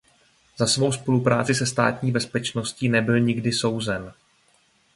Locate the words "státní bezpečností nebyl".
1.65-3.19